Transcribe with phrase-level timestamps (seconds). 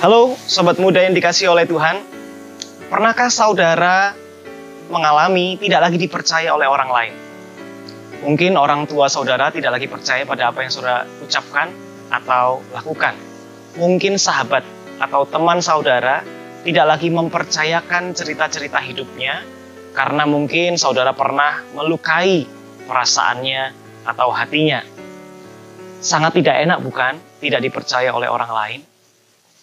[0.00, 2.00] Halo, sobat muda yang dikasih oleh Tuhan.
[2.88, 4.16] Pernahkah saudara
[4.88, 7.14] mengalami tidak lagi dipercaya oleh orang lain?
[8.24, 11.68] Mungkin orang tua saudara tidak lagi percaya pada apa yang saudara ucapkan
[12.08, 13.12] atau lakukan.
[13.76, 14.64] Mungkin sahabat
[15.04, 16.24] atau teman saudara
[16.64, 19.44] tidak lagi mempercayakan cerita-cerita hidupnya
[19.92, 22.48] karena mungkin saudara pernah melukai
[22.88, 23.62] perasaannya
[24.08, 24.80] atau hatinya.
[26.00, 27.20] Sangat tidak enak bukan?
[27.44, 28.89] Tidak dipercaya oleh orang lain.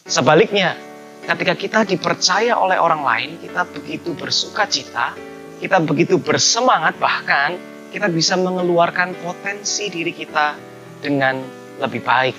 [0.08, 0.80] Sebaliknya,
[1.28, 5.12] ketika kita dipercaya oleh orang lain, kita begitu bersuka cita,
[5.60, 7.60] kita begitu bersemangat, bahkan
[7.92, 10.56] kita bisa mengeluarkan potensi diri kita
[11.04, 11.44] dengan
[11.84, 12.36] lebih baik.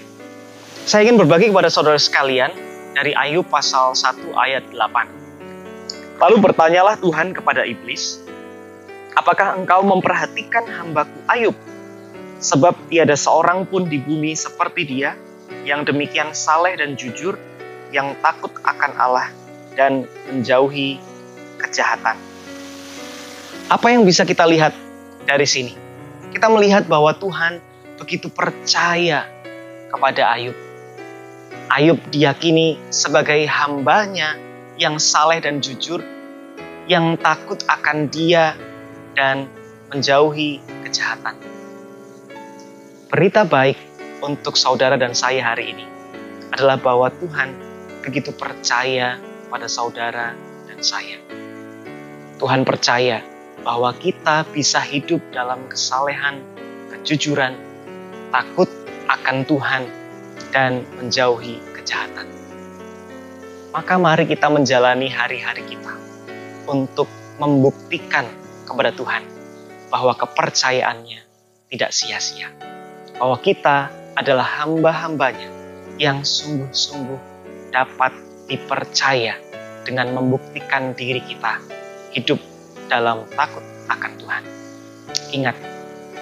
[0.89, 2.57] Saya ingin berbagi kepada saudara sekalian
[2.97, 6.19] dari Ayub pasal 1 ayat 8.
[6.25, 8.25] Lalu bertanyalah Tuhan kepada iblis,
[9.19, 11.57] Apakah engkau memperhatikan hambaku Ayub?
[12.39, 15.19] Sebab tiada seorang pun di bumi seperti dia
[15.67, 17.35] yang demikian saleh dan jujur
[17.95, 19.29] yang takut akan Allah
[19.77, 21.01] dan menjauhi
[21.61, 22.17] kejahatan.
[23.69, 24.73] Apa yang bisa kita lihat
[25.29, 25.73] dari sini?
[26.33, 27.61] Kita melihat bahwa Tuhan
[28.01, 29.29] begitu percaya
[29.89, 30.57] kepada Ayub.
[31.69, 34.37] Ayub diyakini sebagai hambanya
[34.81, 36.01] yang saleh dan jujur,
[36.89, 38.57] yang takut akan dia
[39.13, 39.49] dan
[39.93, 41.37] menjauhi kejahatan.
[43.13, 43.77] Berita baik
[44.25, 45.85] untuk saudara dan saya hari ini
[46.53, 47.68] adalah bahwa Tuhan
[48.03, 49.19] begitu percaya
[49.49, 50.37] pada saudara
[50.69, 51.19] dan saya.
[52.39, 53.25] Tuhan percaya
[53.67, 56.41] bahwa kita bisa hidup dalam kesalehan,
[56.95, 57.59] kejujuran,
[58.31, 58.71] takut
[59.11, 59.83] akan Tuhan,
[60.55, 62.29] dan menjauhi kejahatan.
[63.75, 65.93] Maka mari kita menjalani hari-hari kita
[66.71, 68.25] untuk membuktikan
[68.65, 69.23] kepada Tuhan
[69.93, 71.21] bahwa kepercayaannya
[71.69, 72.49] tidak sia-sia.
[73.19, 75.51] Bahwa kita adalah hamba-hambanya
[75.99, 77.38] yang sungguh-sungguh
[77.71, 78.13] dapat
[78.49, 79.37] dipercaya
[79.85, 81.61] dengan membuktikan diri kita
[82.17, 82.41] hidup
[82.89, 84.45] dalam takut akan Tuhan.
[85.33, 85.57] Ingat,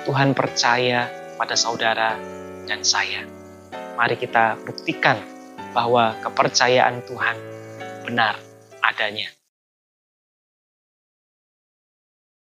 [0.07, 1.07] Tuhan percaya
[1.39, 2.19] pada saudara
[2.67, 3.23] dan saya.
[3.95, 5.19] Mari kita buktikan
[5.71, 7.37] bahwa kepercayaan Tuhan
[8.07, 8.39] benar
[8.83, 9.31] adanya.